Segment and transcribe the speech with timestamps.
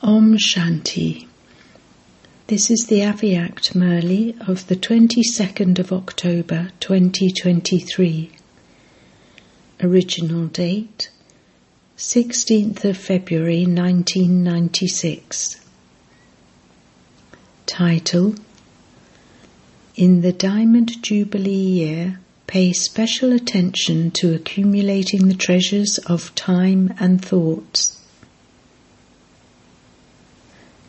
[0.00, 1.26] Om Shanti.
[2.46, 8.30] This is the Avyakt Murli of the 22nd of October 2023.
[9.82, 11.10] Original date
[11.96, 15.56] 16th of February 1996.
[17.66, 18.36] Title
[19.96, 27.20] In the Diamond Jubilee year, pay special attention to accumulating the treasures of time and
[27.20, 27.97] thoughts.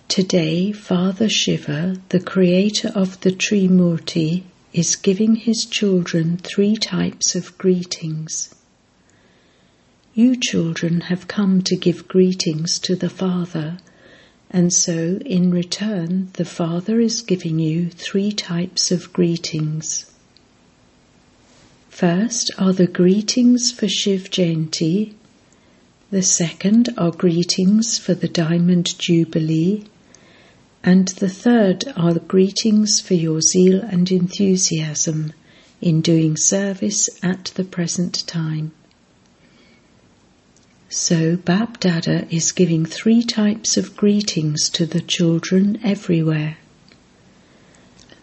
[0.09, 7.55] Today, Father Shiva, the creator of the Trimurti, is giving his children three types of
[7.59, 8.53] greetings.
[10.15, 13.77] You children have come to give greetings to the Father,
[14.49, 20.11] and so in return, the Father is giving you three types of greetings.
[21.87, 25.13] First are the greetings for Shiv Jayanti.
[26.09, 29.85] The second are greetings for the Diamond Jubilee
[30.83, 35.33] and the third are the greetings for your zeal and enthusiasm
[35.81, 38.71] in doing service at the present time.
[40.89, 46.57] So, Bap Dada is giving three types of greetings to the children everywhere.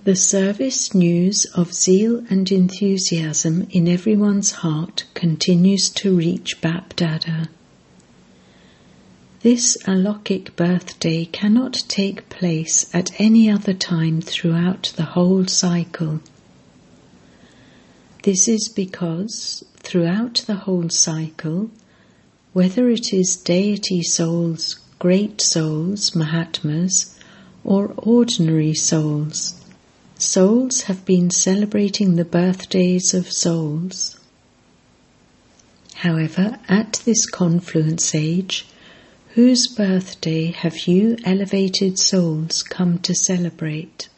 [0.03, 7.49] The service news of zeal and enthusiasm in everyone's heart continues to reach Bap Dada.
[9.47, 16.19] This Alokik birthday cannot take place at any other time throughout the whole cycle.
[18.25, 21.71] This is because throughout the whole cycle,
[22.55, 27.17] whether it is deity souls, great souls, Mahatmas,
[27.63, 29.65] or ordinary souls,
[30.19, 34.19] souls have been celebrating the birthdays of souls.
[35.95, 38.67] However, at this confluence age,
[39.37, 44.09] Whose birthday have you elevated souls come to celebrate?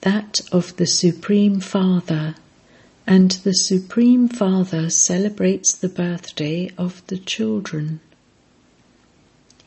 [0.00, 2.34] That of the Supreme Father,
[3.06, 8.00] and the Supreme Father celebrates the birthday of the children.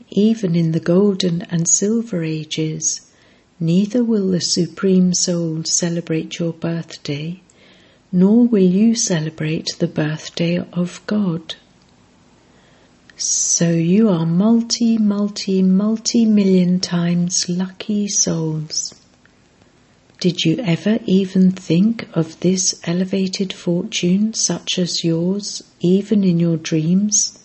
[0.09, 3.09] Even in the golden and silver ages,
[3.57, 7.39] neither will the Supreme Soul celebrate your birthday,
[8.11, 11.55] nor will you celebrate the birthday of God.
[13.19, 18.93] So you are multi, multi, multi million times lucky souls.
[20.19, 26.57] Did you ever even think of this elevated fortune such as yours, even in your
[26.57, 27.39] dreams?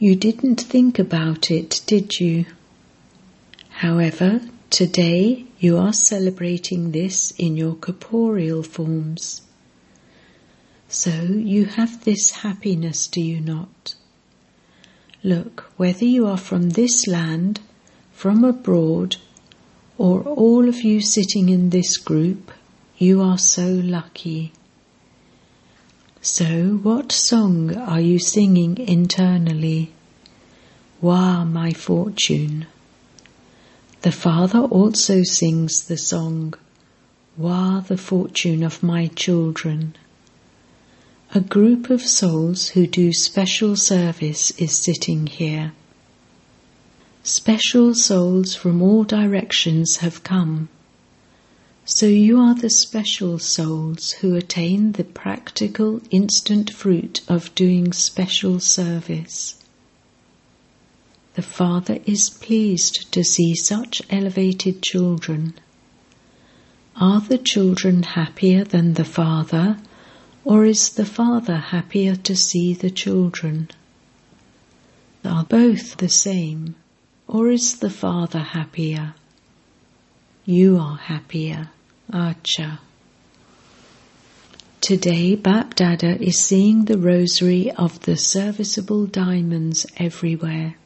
[0.00, 2.46] You didn't think about it, did you?
[3.68, 9.42] However, today you are celebrating this in your corporeal forms.
[10.92, 13.94] So you have this happiness, do you not?
[15.22, 17.60] Look, whether you are from this land,
[18.12, 19.16] from abroad,
[19.98, 22.50] or all of you sitting in this group,
[22.98, 24.52] you are so lucky.
[26.20, 29.92] So, what song are you singing internally?
[31.00, 32.66] Wah, my fortune.
[34.02, 36.54] The Father also sings the song,
[37.36, 39.94] Wah, the fortune of my children.
[41.32, 45.72] A group of souls who do special service is sitting here.
[47.22, 50.68] Special souls from all directions have come.
[51.84, 58.58] So you are the special souls who attain the practical instant fruit of doing special
[58.58, 59.54] service.
[61.34, 65.54] The Father is pleased to see such elevated children.
[66.96, 69.78] Are the children happier than the Father?
[70.44, 73.68] Or is the father happier to see the children?
[75.24, 76.76] Are both the same?
[77.28, 79.14] Or is the father happier?
[80.46, 81.70] You are happier,
[82.10, 82.78] Acha.
[84.80, 90.76] Today, Bap Dada is seeing the rosary of the serviceable diamonds everywhere.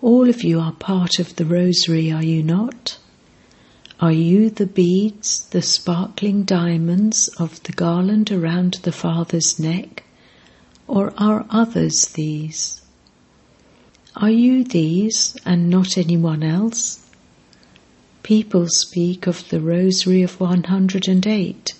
[0.00, 2.98] All of you are part of the rosary, are you not?
[3.98, 10.04] Are you the beads, the sparkling diamonds of the garland around the Father's neck,
[10.86, 12.82] or are others these?
[14.14, 17.08] Are you these and not anyone else?
[18.22, 21.72] People speak of the rosary of 108,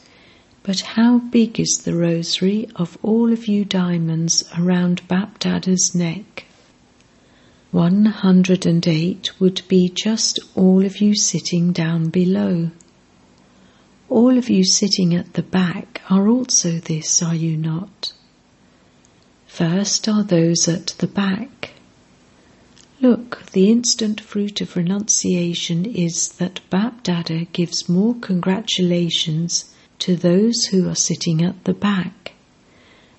[0.63, 6.46] but how big is the rosary of all of you diamonds around Bap Dada's neck?
[7.73, 12.71] 108 would be just all of you sitting down below.
[14.09, 18.13] All of you sitting at the back are also this, are you not?
[19.47, 21.73] First are those at the back,
[22.99, 29.67] Look, the instant fruit of renunciation is that Bap Dada gives more congratulations
[29.99, 32.33] to those who are sitting at the back,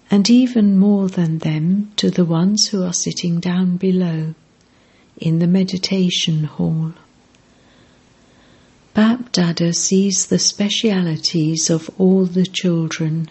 [0.10, 4.34] and even more than them to the ones who are sitting down below
[5.18, 6.94] in the meditation hall.
[8.94, 13.30] Bap Dada sees the specialities of all the children.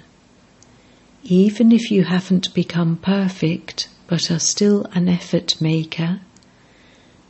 [1.24, 6.20] Even if you haven't become perfect but are still an effort maker,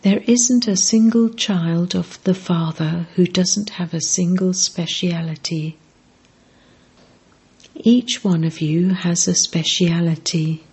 [0.02, 5.78] there isn't a single child of the Father who doesn't have a single speciality.
[7.84, 10.64] Each one of you has a speciality.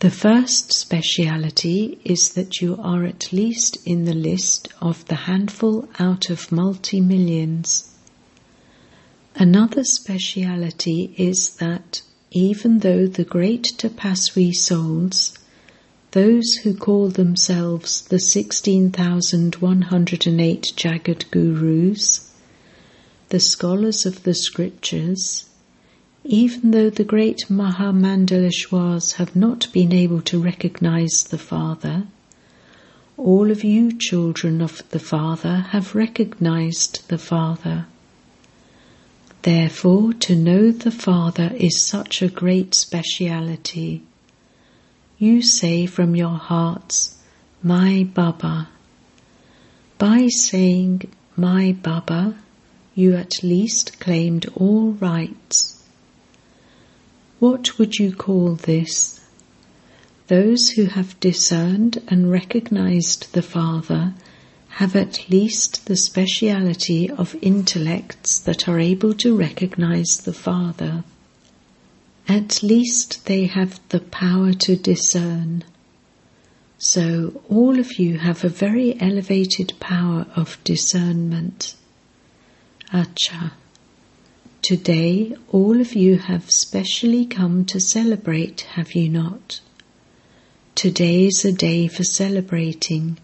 [0.00, 5.86] The first speciality is that you are at least in the list of the handful
[5.98, 7.92] out of multi millions.
[9.36, 12.00] Another speciality is that
[12.30, 15.36] even though the great Tapaswi souls,
[16.12, 22.32] those who call themselves the 16,108 Jagat Gurus,
[23.28, 25.44] the scholars of the scriptures,
[26.30, 32.06] even though the great Mahamandaleshwars have not been able to recognize the Father,
[33.16, 37.86] all of you children of the Father have recognized the Father.
[39.40, 44.02] Therefore, to know the Father is such a great speciality.
[45.16, 47.16] You say from your hearts,
[47.62, 48.68] My Baba.
[49.96, 52.36] By saying, My Baba,
[52.94, 55.77] you at least claimed all rights.
[57.38, 59.20] What would you call this?
[60.26, 64.14] Those who have discerned and recognized the Father
[64.70, 71.04] have at least the speciality of intellects that are able to recognize the Father.
[72.28, 75.64] At least they have the power to discern.
[76.78, 81.74] So all of you have a very elevated power of discernment.
[82.92, 83.52] Acha.
[84.62, 89.60] Today, all of you have specially come to celebrate, have you not?
[90.74, 93.18] Today is a day for celebrating,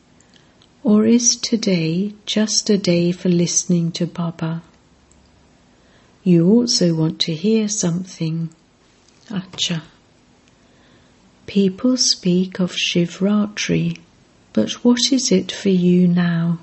[0.83, 4.63] or is today just a day for listening to Baba?
[6.23, 8.49] You also want to hear something.
[9.29, 9.83] Acha.
[11.47, 13.99] People speak of Shivratri,
[14.53, 16.61] but what is it for you now?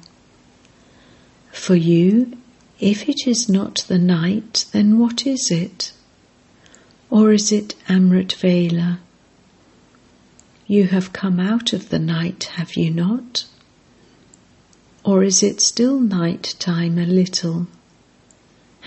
[1.52, 2.38] For you,
[2.82, 5.94] if it is not the night, then what is it?
[7.12, 9.00] Or is it Amrit Vela?
[10.66, 13.46] You have come out of the night, have you not?
[15.04, 17.68] Or is it still night time a little?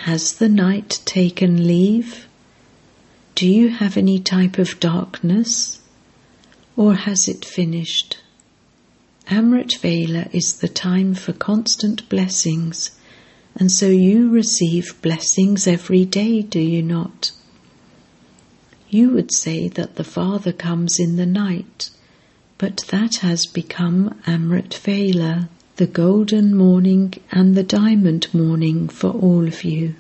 [0.09, 2.27] Has the night taken leave?
[3.37, 5.81] Do you have any type of darkness?
[6.77, 8.19] Or has it finished?
[9.29, 12.91] Amrit Vela is the time for constant blessings
[13.57, 17.31] and so you receive blessings every day, do you not?
[18.89, 21.91] You would say that the Father comes in the night,
[22.59, 29.47] but that has become Amrit Vela, the golden morning and the diamond morning for all
[29.47, 29.95] of you.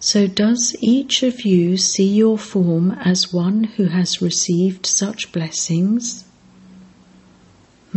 [0.00, 6.23] So, does each of you see your form as one who has received such blessings?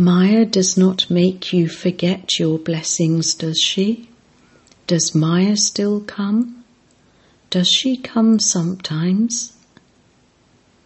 [0.00, 4.08] Maya does not make you forget your blessings, does she?
[4.86, 6.62] Does Maya still come?
[7.50, 9.54] Does she come sometimes?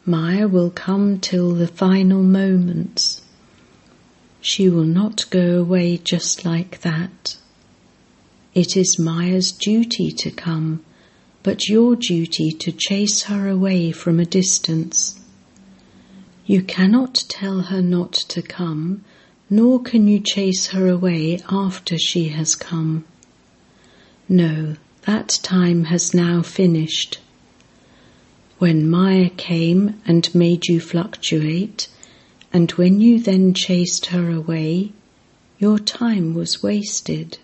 [0.07, 3.21] Maya will come till the final moments.
[4.41, 7.37] She will not go away just like that.
[8.55, 10.83] It is Maya's duty to come,
[11.43, 15.21] but your duty to chase her away from a distance.
[16.45, 19.05] You cannot tell her not to come,
[19.49, 23.05] nor can you chase her away after she has come.
[24.29, 27.19] No, that time has now finished.
[28.59, 31.89] When Maya came and made you fluctuate,
[32.53, 34.93] and when you then chased her away,
[35.61, 37.39] your time was wasted.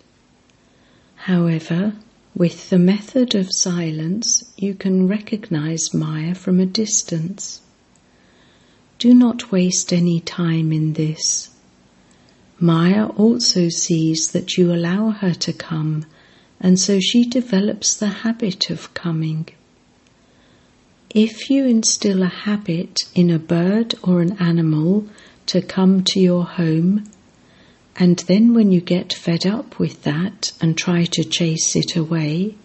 [1.15, 1.93] However,
[2.35, 7.61] with the method of silence, you can recognize Maya from a distance.
[8.99, 11.51] Do not waste any time in this.
[12.59, 16.05] Maya also sees that you allow her to come,
[16.59, 19.47] and so she develops the habit of coming.
[21.15, 25.07] If you instill a habit in a bird or an animal
[25.45, 27.05] to come to your home,
[27.95, 32.55] and then when you get fed up with that and try to chase it away,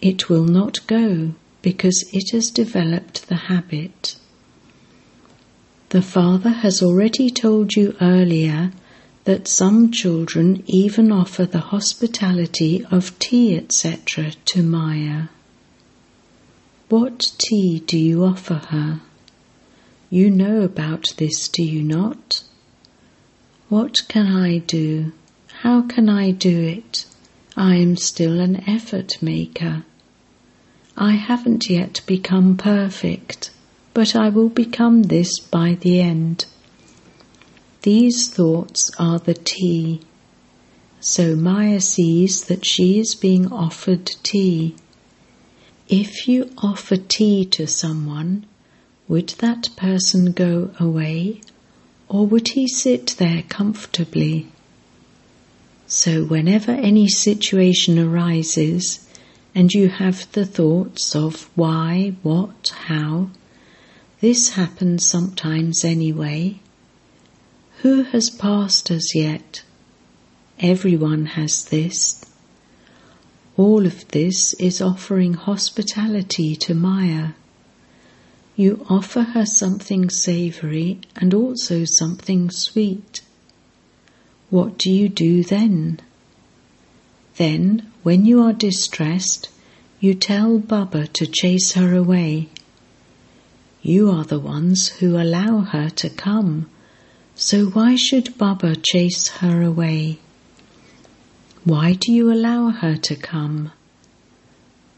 [0.00, 4.14] it will not go because it has developed the habit.
[5.90, 8.72] The Father has already told you earlier
[9.24, 15.28] that some children even offer the hospitality of tea, etc., to Maya.
[16.88, 19.00] What tea do you offer her?
[20.10, 22.42] You know about this, do you not?
[23.68, 25.12] What can I do?
[25.62, 27.06] How can I do it?
[27.56, 29.84] I am still an effort maker.
[30.96, 33.50] I haven't yet become perfect,
[33.96, 36.44] but I will become this by the end.
[37.80, 40.02] These thoughts are the tea.
[41.00, 44.76] So Maya sees that she is being offered tea.
[45.88, 48.44] If you offer tea to someone,
[49.08, 51.40] would that person go away
[52.06, 54.48] or would he sit there comfortably?
[55.86, 59.08] So, whenever any situation arises
[59.54, 63.30] and you have the thoughts of why, what, how,
[64.20, 66.60] this happens sometimes anyway.
[67.82, 69.62] Who has passed us yet?
[70.58, 72.24] Everyone has this.
[73.56, 77.32] All of this is offering hospitality to Maya.
[78.56, 83.20] You offer her something savory and also something sweet.
[84.48, 86.00] What do you do then?
[87.36, 89.50] Then, when you are distressed,
[90.00, 92.48] you tell Baba to chase her away.
[93.88, 96.66] You are the ones who allow her to come
[97.36, 100.18] so why should Baba chase her away?
[101.62, 103.70] Why do you allow her to come?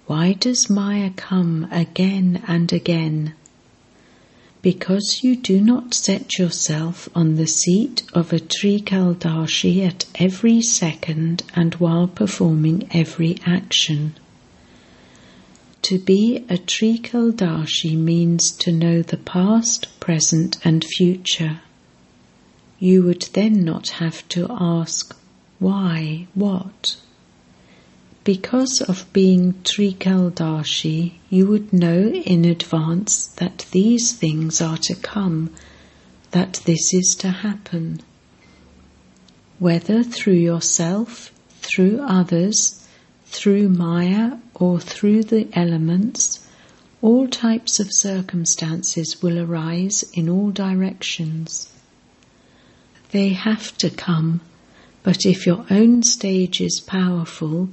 [0.07, 3.35] Why does Maya come again and again?
[4.62, 11.42] Because you do not set yourself on the seat of a Trikaldarshi at every second
[11.54, 14.14] and while performing every action.
[15.82, 21.61] To be a Trikaldarshi means to know the past, present, and future
[22.78, 25.16] you would then not have to ask,
[25.58, 26.97] why, what?
[28.23, 35.52] Because of being Trikaldarshi, you would know in advance that these things are to come,
[36.30, 38.00] that this is to happen.
[39.58, 41.32] Whether through yourself,
[41.62, 42.77] through others,
[43.30, 46.40] through Maya, or through the elements,
[47.00, 51.68] all types of circumstances will arise in all directions.
[53.12, 54.40] They have to come,
[55.02, 57.70] but if your own stage is powerful,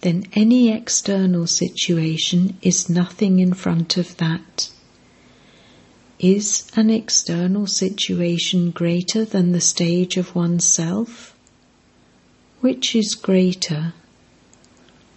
[0.00, 4.70] then any external situation is nothing in front of that.
[6.18, 11.36] Is an external situation greater than the stage of oneself?
[12.60, 13.92] Which is greater?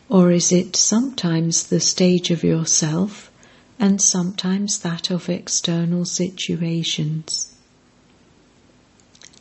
[0.09, 3.31] Or is it sometimes the stage of yourself
[3.79, 7.53] and sometimes that of external situations?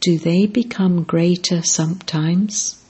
[0.01, 2.83] Do they become greater sometimes?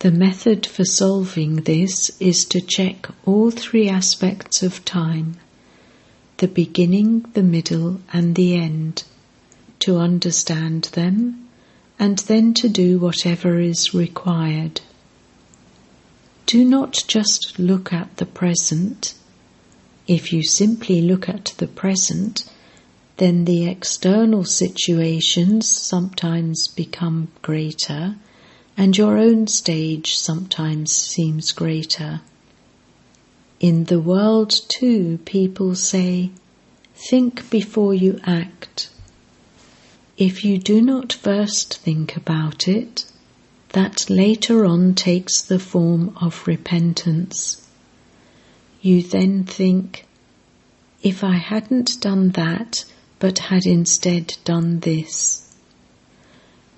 [0.00, 5.36] The method for solving this is to check all three aspects of time
[6.38, 9.04] the beginning, the middle, and the end,
[9.78, 11.48] to understand them,
[11.98, 14.80] and then to do whatever is required.
[16.50, 19.14] Do not just look at the present.
[20.08, 22.44] If you simply look at the present,
[23.18, 28.16] then the external situations sometimes become greater,
[28.76, 32.20] and your own stage sometimes seems greater.
[33.60, 36.32] In the world, too, people say,
[36.96, 38.90] Think before you act.
[40.18, 43.04] If you do not first think about it,
[43.72, 47.66] that later on takes the form of repentance.
[48.82, 50.06] You then think,
[51.02, 52.84] if I hadn't done that,
[53.18, 55.54] but had instead done this.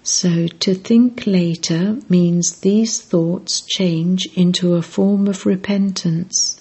[0.03, 6.61] So to think later means these thoughts change into a form of repentance.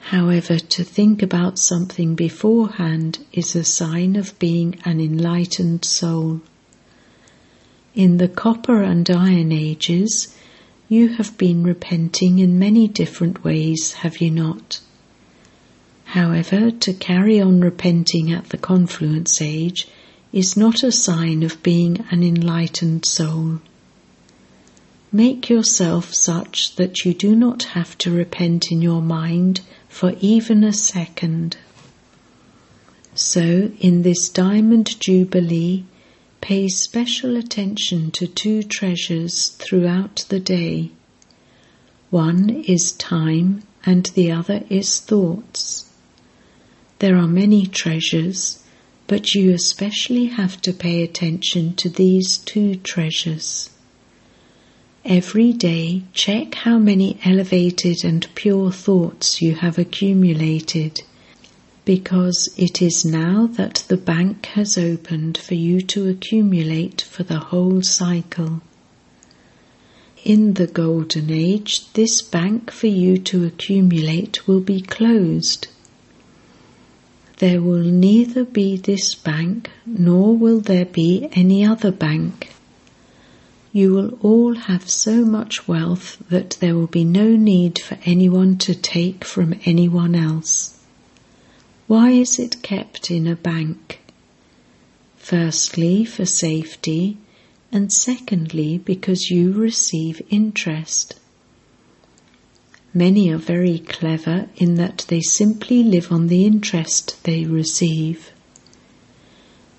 [0.00, 6.40] However, to think about something beforehand is a sign of being an enlightened soul.
[7.94, 10.34] In the copper and iron ages,
[10.88, 14.80] you have been repenting in many different ways, have you not?
[16.04, 19.88] However, to carry on repenting at the confluence age
[20.32, 23.60] is not a sign of being an enlightened soul.
[25.10, 30.64] Make yourself such that you do not have to repent in your mind for even
[30.64, 31.58] a second.
[33.14, 35.84] So, in this Diamond Jubilee,
[36.42, 40.90] pay special attention to two treasures throughout the day.
[42.10, 45.88] One is time and the other is thoughts.
[46.98, 48.62] There are many treasures,
[49.06, 53.70] but you especially have to pay attention to these two treasures.
[55.04, 61.02] Every day, check how many elevated and pure thoughts you have accumulated,
[61.84, 67.38] because it is now that the bank has opened for you to accumulate for the
[67.38, 68.60] whole cycle.
[70.24, 75.66] In the Golden Age, this bank for you to accumulate will be closed.
[77.38, 82.52] There will neither be this bank nor will there be any other bank
[83.72, 88.58] you will all have so much wealth that there will be no need for anyone
[88.58, 90.71] to take from anyone else.
[91.92, 94.00] Why is it kept in a bank?
[95.18, 97.18] Firstly, for safety,
[97.70, 101.20] and secondly, because you receive interest.
[102.94, 108.32] Many are very clever in that they simply live on the interest they receive.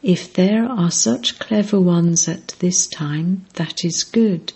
[0.04, 4.54] If there are such clever ones at this time, that is good.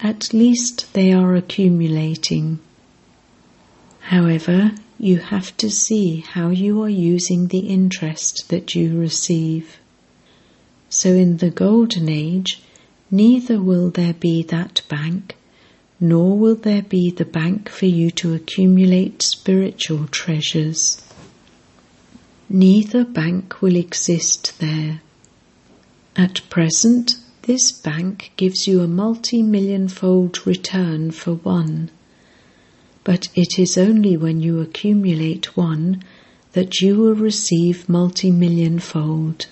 [0.00, 2.58] At least they are accumulating.
[4.00, 9.78] However, you have to see how you are using the interest that you receive.
[10.88, 12.62] So in the Golden Age,
[13.10, 15.36] neither will there be that bank,
[16.00, 21.02] nor will there be the bank for you to accumulate spiritual treasures
[22.52, 25.00] neither bank will exist there.
[26.14, 31.90] At present, this bank gives you a multi million fold return for one,
[33.04, 36.02] but it is only when you accumulate one
[36.52, 39.46] that you will receive multi million fold.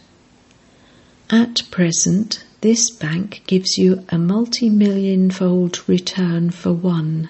[1.30, 7.28] At present, this bank gives you a multi million fold return for one,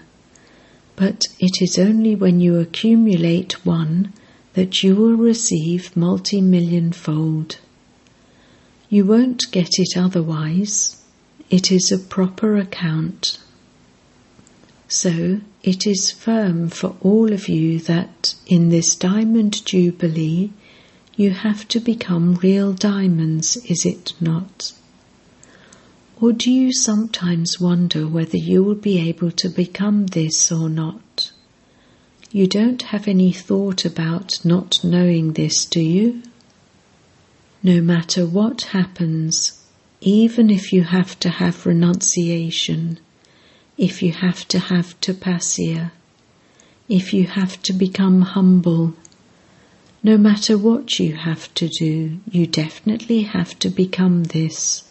[0.97, 4.13] but it is only when you accumulate one
[4.55, 7.59] that you will receive multi million fold.
[8.89, 10.97] You won't get it otherwise.
[11.49, 13.39] It is a proper account.
[14.89, 20.51] So it is firm for all of you that in this diamond jubilee
[21.17, 24.73] you have to become real diamonds, is it not?
[26.19, 31.33] Or do you sometimes wonder whether you will be able to become this or not?
[32.33, 36.23] You don't have any thought about not knowing this, do you?
[37.63, 39.63] No matter what happens,
[40.01, 42.99] even if you have to have renunciation,
[43.81, 45.91] if you have to have tapasya,
[46.87, 48.93] if you have to become humble,
[50.03, 54.85] no matter what you have to do, you definitely have to become this.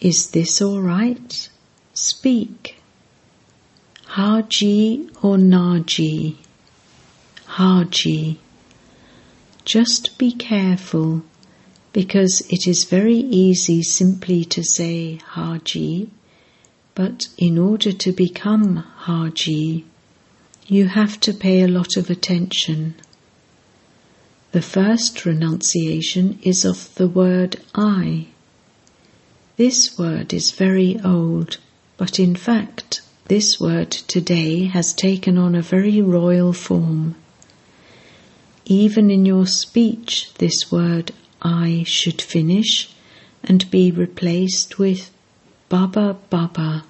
[0.00, 1.48] Is this all right?
[1.94, 2.82] Speak.
[4.06, 6.38] Haji or Naji?
[7.46, 8.40] Haji.
[9.64, 11.22] Just be careful
[11.92, 16.10] because it is very easy simply to say Haji,
[16.94, 19.84] but in order to become Haji,
[20.66, 22.94] you have to pay a lot of attention.
[24.52, 28.28] The first renunciation is of the word I.
[29.56, 31.58] This word is very old,
[31.96, 37.14] but in fact, this word today has taken on a very royal form.
[38.64, 42.92] Even in your speech, this word I should finish
[43.44, 45.10] and be replaced with
[45.70, 46.82] Baba Baba.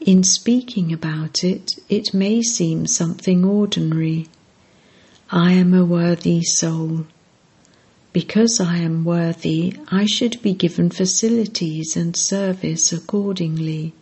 [0.00, 4.26] In speaking about it, it may seem something ordinary.
[5.30, 7.06] I am a worthy soul.
[8.12, 13.92] Because I am worthy, I should be given facilities and service accordingly.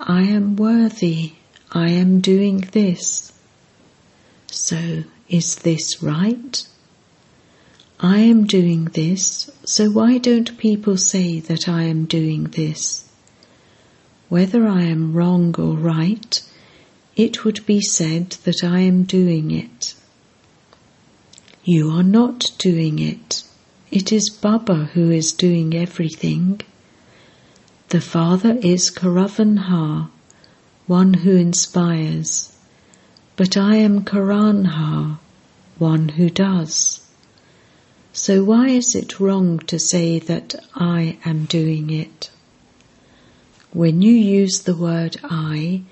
[0.00, 1.34] I am worthy,
[1.70, 3.32] I am doing this.
[4.48, 6.66] So, is this right?
[8.04, 13.08] I am doing this, so why don't people say that I am doing this?
[14.28, 16.42] Whether I am wrong or right,
[17.16, 19.94] it would be said that I am doing it.
[21.64, 23.42] You are not doing it.
[23.90, 26.60] It is Baba who is doing everything.
[27.88, 30.10] The Father is Karavanha,
[30.86, 32.54] one who inspires,
[33.36, 35.20] but I am Karanha,
[35.78, 37.00] one who does.
[38.16, 42.30] So why is it wrong to say that I am doing it?
[43.72, 45.82] When you use the word I,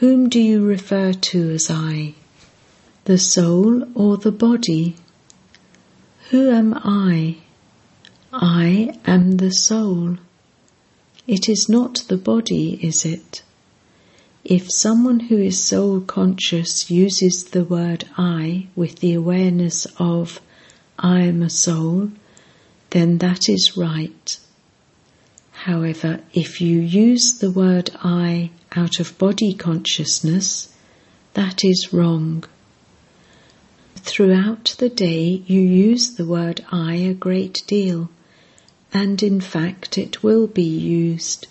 [0.00, 2.14] whom do you refer to as I?
[3.04, 4.96] The soul or the body?
[6.30, 7.36] Who am I?
[8.32, 10.16] I am the soul.
[11.28, 13.44] It is not the body, is it?
[14.44, 20.40] If someone who is soul conscious uses the word I with the awareness of
[21.02, 22.10] I am a soul,
[22.90, 24.38] then that is right.
[25.64, 30.74] However, if you use the word I out of body consciousness,
[31.34, 32.44] that is wrong.
[33.96, 38.10] Throughout the day, you use the word I a great deal,
[38.92, 41.46] and in fact, it will be used.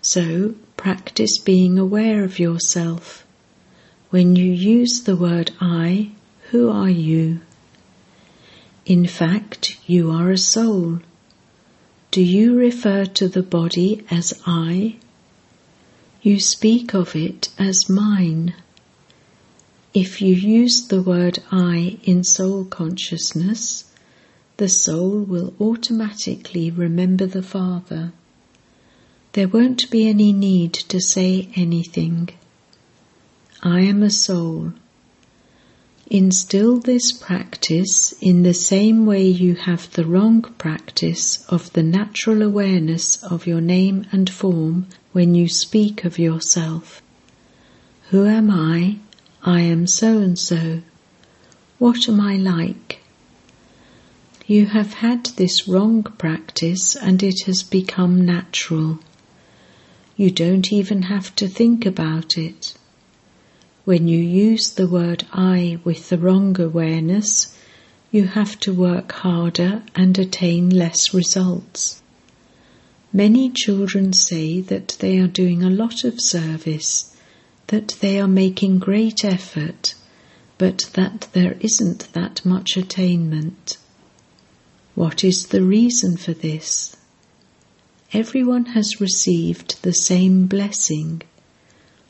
[0.00, 3.24] So, practice being aware of yourself.
[4.10, 6.10] When you use the word I,
[6.50, 7.40] who are you?
[8.86, 11.00] In fact, you are a soul.
[12.10, 14.96] Do you refer to the body as I?
[16.22, 18.54] You speak of it as mine.
[19.94, 23.84] If you use the word I in soul consciousness,
[24.58, 28.12] the soul will automatically remember the Father.
[29.32, 32.30] There won't be any need to say anything.
[33.62, 34.74] I am a soul.
[36.10, 42.42] Instill this practice in the same way you have the wrong practice of the natural
[42.42, 47.00] awareness of your name and form when you speak of yourself.
[48.10, 48.98] Who am I?
[49.42, 50.82] I am so and so.
[51.78, 53.00] What am I like?
[54.46, 58.98] You have had this wrong practice and it has become natural.
[60.16, 62.74] You don't even have to think about it.
[63.84, 67.54] When you use the word I with the wrong awareness,
[68.10, 72.00] you have to work harder and attain less results.
[73.12, 77.14] Many children say that they are doing a lot of service
[77.66, 79.94] that they are making great effort,
[80.58, 83.76] but that there isn't that much attainment.
[84.94, 86.96] What is the reason for this?
[88.12, 91.22] Everyone has received the same blessing,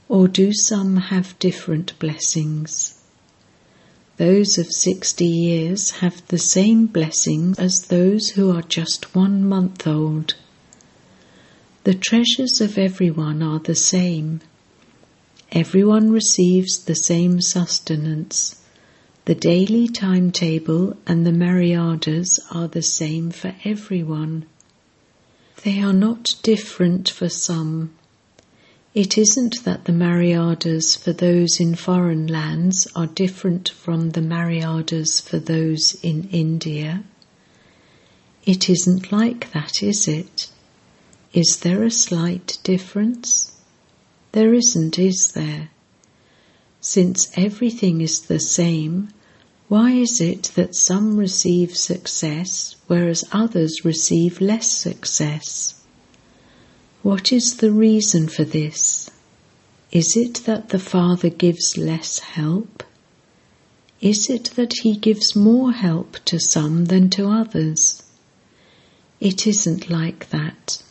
[0.08, 3.00] or do some have different blessings?
[4.16, 9.86] Those of 60 years have the same blessings as those who are just one month
[9.86, 10.34] old.
[11.84, 14.40] The treasures of everyone are the same
[15.54, 18.56] Everyone receives the same sustenance.
[19.26, 24.46] The daily timetable and the Maryadas are the same for everyone.
[25.62, 27.92] They are not different for some.
[28.94, 35.20] It isn't that the Maryadas for those in foreign lands are different from the Maryadas
[35.20, 37.02] for those in India.
[38.46, 40.48] It isn't like that, is it?
[41.32, 43.50] Is there a slight difference?
[44.30, 45.70] There isn't, is there?
[46.80, 49.08] Since everything is the same,
[49.66, 55.83] why is it that some receive success whereas others receive less success?
[57.04, 59.10] What is the reason for this?
[59.92, 62.82] Is it that the Father gives less help?
[64.00, 68.02] Is it that He gives more help to some than to others?
[69.20, 70.82] It isn't like that.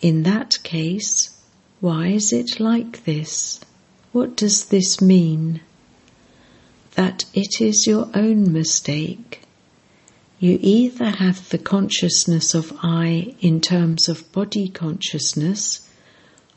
[0.00, 1.30] In that case,
[1.78, 3.60] why is it like this?
[4.10, 5.60] What does this mean?
[6.96, 9.43] That it is your own mistake.
[10.40, 15.88] You either have the consciousness of I in terms of body consciousness,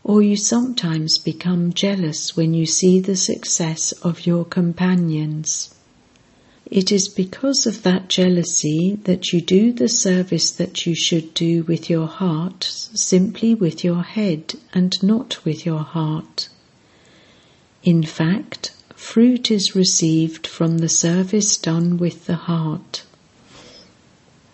[0.03, 5.73] or you sometimes become jealous when you see the success of your companions.
[6.69, 11.63] It is because of that jealousy that you do the service that you should do
[11.63, 16.49] with your heart simply with your head and not with your heart.
[17.83, 23.03] In fact, fruit is received from the service done with the heart.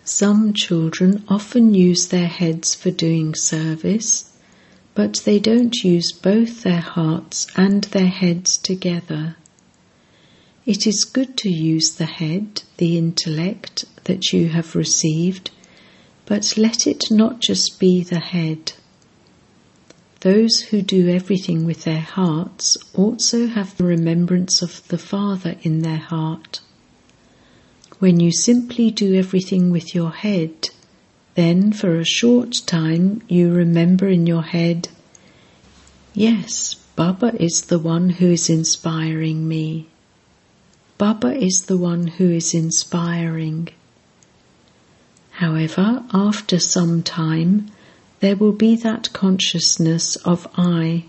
[0.06, 4.30] Some children often use their heads for doing service,
[4.94, 9.36] but they don't use both their hearts and their heads together.
[10.66, 15.50] It is good to use the head, the intellect that you have received,
[16.26, 18.74] but let it not just be the head.
[20.20, 25.80] Those who do everything with their hearts also have the remembrance of the Father in
[25.80, 26.60] their heart.
[27.98, 30.70] When you simply do everything with your head,
[31.34, 34.88] then for a short time you remember in your head,
[36.12, 39.88] Yes, Baba is the one who is inspiring me.
[40.96, 43.68] Baba is the one who is inspiring.
[45.32, 47.70] However, after some time,
[48.20, 51.04] there will be that consciousness of I.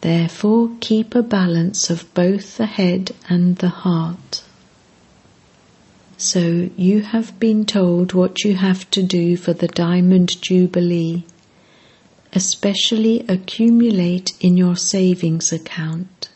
[0.00, 4.44] Therefore, keep a balance of both the head and the heart.
[6.16, 11.24] So, you have been told what you have to do for the Diamond Jubilee,
[12.32, 16.28] especially accumulate in your savings account.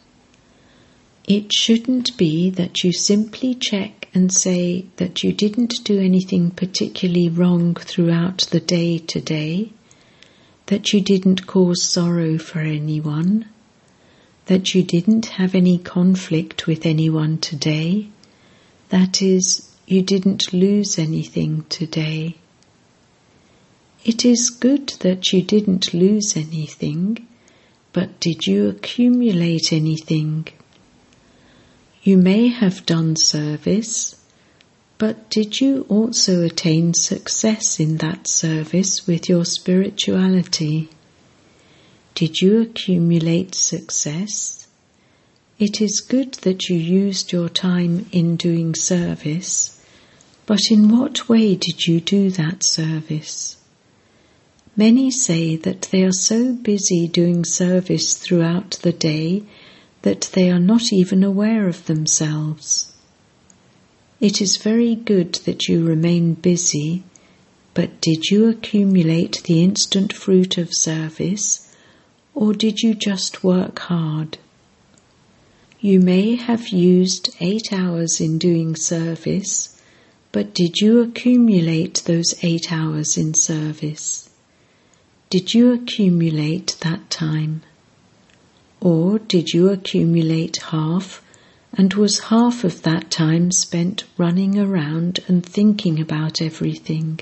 [1.28, 7.28] It shouldn't be that you simply check and say that you didn't do anything particularly
[7.28, 9.70] wrong throughout the day today,
[10.66, 13.48] that you didn't cause sorrow for anyone,
[14.46, 18.08] that you didn't have any conflict with anyone today,
[18.88, 22.34] that is, you didn't lose anything today.
[24.04, 27.26] It is good that you didn't lose anything,
[27.94, 30.46] but did you accumulate anything?
[32.02, 34.14] You may have done service,
[34.98, 40.90] but did you also attain success in that service with your spirituality?
[42.14, 44.66] Did you accumulate success?
[45.58, 49.77] It is good that you used your time in doing service,
[50.48, 53.58] but in what way did you do that service?
[54.74, 59.42] Many say that they are so busy doing service throughout the day
[60.00, 62.94] that they are not even aware of themselves.
[64.20, 67.02] It is very good that you remain busy,
[67.74, 71.76] but did you accumulate the instant fruit of service,
[72.34, 74.38] or did you just work hard?
[75.78, 79.74] You may have used eight hours in doing service,
[80.30, 84.28] but did you accumulate those eight hours in service?
[85.30, 87.62] Did you accumulate that time?
[88.80, 91.22] Or did you accumulate half,
[91.72, 97.20] and was half of that time spent running around and thinking about everything?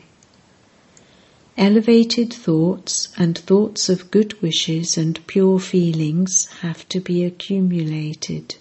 [1.56, 8.56] Elevated thoughts and thoughts of good wishes and pure feelings have to be accumulated.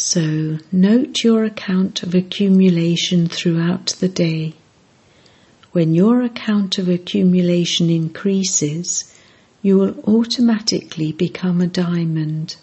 [0.00, 4.54] So, note your account of accumulation throughout the day.
[5.72, 9.12] When your account of accumulation increases,
[9.60, 12.54] you will automatically become a diamond.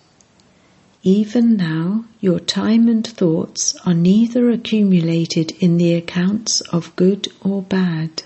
[1.03, 7.61] Even now, your time and thoughts are neither accumulated in the accounts of good or
[7.61, 8.23] bad.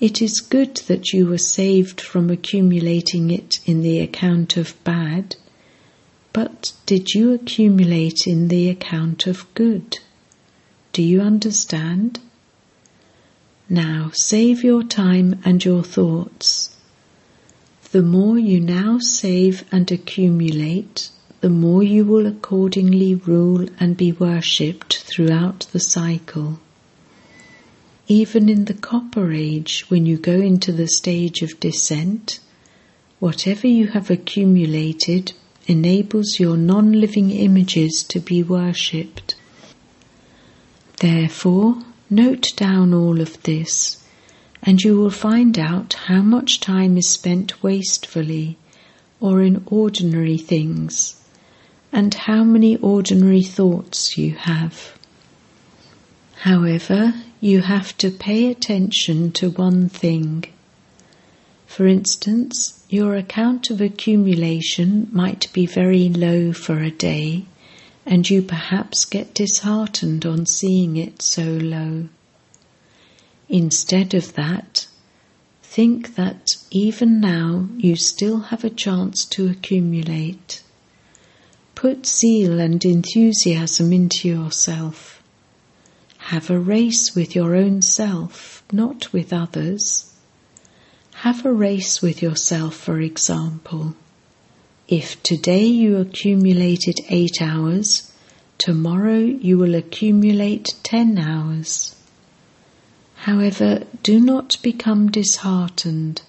[0.00, 5.36] It is good that you were saved from accumulating it in the account of bad,
[6.32, 9.98] but did you accumulate in the account of good?
[10.92, 12.20] Do you understand?
[13.68, 16.72] Now save your time and your thoughts
[17.92, 21.10] the more you now save and accumulate,
[21.42, 26.58] the more you will accordingly rule and be worshipped throughout the cycle.
[28.08, 32.40] Even in the Copper Age, when you go into the stage of descent,
[33.18, 35.34] whatever you have accumulated
[35.66, 39.34] enables your non living images to be worshipped.
[40.98, 44.02] Therefore, note down all of this
[44.62, 48.56] and you will find out how much time is spent wastefully
[49.20, 51.20] or in ordinary things,
[51.92, 54.98] and how many ordinary thoughts you have.
[56.40, 60.44] However, you have to pay attention to one thing.
[61.66, 67.42] For instance, your account of accumulation might be very low for a day,
[68.04, 72.06] and you perhaps get disheartened on seeing it so low.
[73.48, 74.86] Instead of that,
[75.62, 80.62] think that even now you still have a chance to accumulate.
[81.74, 85.22] Put zeal and enthusiasm into yourself.
[86.18, 90.11] Have a race with your own self, not with others.
[91.22, 93.94] Have a race with yourself, for example.
[94.88, 98.10] If today you accumulated eight hours,
[98.58, 101.94] tomorrow you will accumulate ten hours.
[103.14, 106.22] However, do not become disheartened,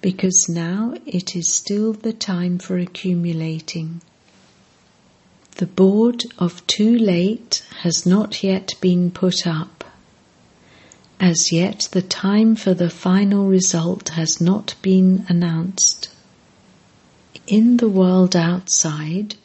[0.00, 4.00] because now it is still the time for accumulating.
[5.58, 9.75] The board of too late has not yet been put up.
[11.20, 16.10] As yet, the time for the final result has not been announced.
[17.46, 19.36] In the world outside,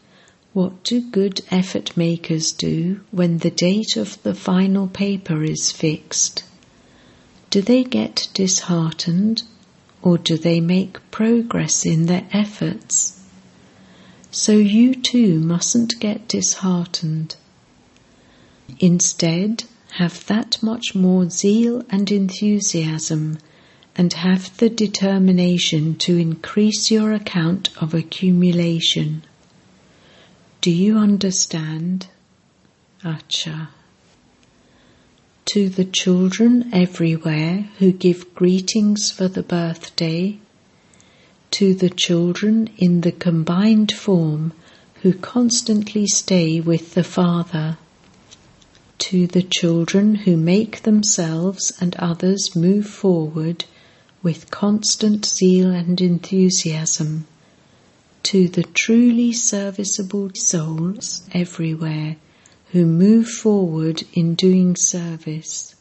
[0.53, 6.43] what do good effort makers do when the date of the final paper is fixed?
[7.49, 9.43] Do they get disheartened
[10.01, 13.17] or do they make progress in their efforts?
[14.29, 17.35] So you too mustn't get disheartened.
[18.79, 23.37] Instead, have that much more zeal and enthusiasm
[23.95, 29.23] and have the determination to increase your account of accumulation.
[30.61, 32.07] Do you understand?
[33.03, 33.69] Acha
[35.51, 40.37] to the children everywhere who give greetings for the birthday,
[41.49, 44.53] to the children in the combined form
[45.01, 47.77] who constantly stay with the Father.
[49.09, 53.65] To the children who make themselves and others move forward
[54.21, 57.25] with constant zeal and enthusiasm.
[58.23, 62.17] To the truly serviceable souls everywhere
[62.73, 65.73] who move forward in doing service.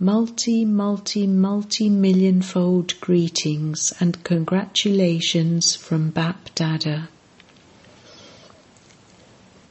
[0.00, 7.08] Multi, multi, multi million fold greetings and congratulations from Bap Dada.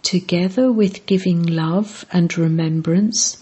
[0.04, 3.38] Together with giving love and remembrance,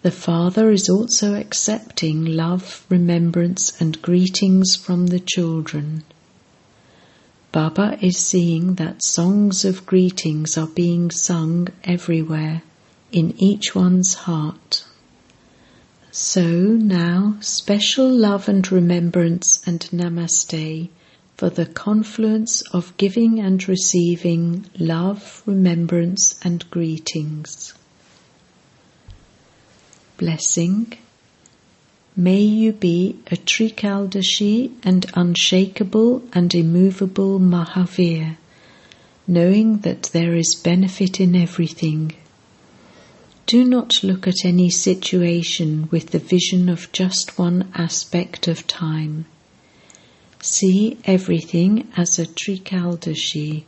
[0.00, 6.02] the Father is also accepting love, remembrance, and greetings from the children.
[7.52, 12.62] Baba is seeing that songs of greetings are being sung everywhere,
[13.12, 14.84] in each one's heart.
[16.10, 20.88] So now, special love and remembrance and namaste
[21.38, 27.74] for the confluence of giving and receiving love, remembrance, and greetings.
[30.16, 30.92] Blessing.
[32.16, 38.36] May you be a Trikaldarshi and unshakable and immovable Mahavir,
[39.28, 42.16] knowing that there is benefit in everything.
[43.46, 49.26] Do not look at any situation with the vision of just one aspect of time.
[50.40, 53.64] See everything as a trikaldarshi.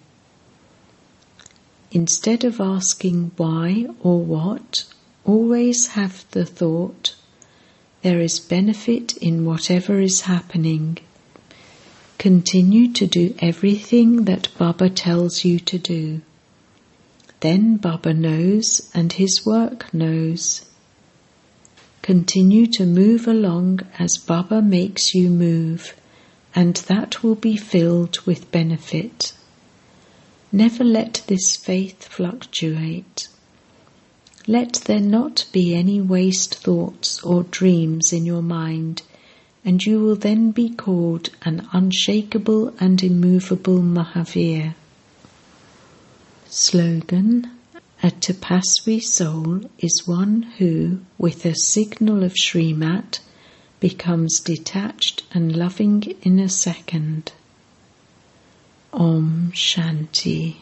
[1.91, 4.85] Instead of asking why or what,
[5.25, 7.17] always have the thought
[8.03, 10.99] there is benefit in whatever is happening.
[12.19, 16.21] Continue to do everything that Baba tells you to do.
[17.41, 20.65] Then Baba knows and his work knows.
[22.03, 25.95] Continue to move along as Baba makes you move
[26.55, 29.33] and that will be filled with benefit.
[30.53, 33.29] Never let this faith fluctuate.
[34.47, 39.03] Let there not be any waste thoughts or dreams in your mind,
[39.65, 44.75] and you will then be called an unshakable and immovable Mahavir.
[46.49, 47.51] Slogan
[48.03, 53.21] A Tapasvi soul is one who, with a signal of Srimat,
[53.81, 57.33] becomes detached and loving in a second.
[58.93, 60.57] Om Shanti.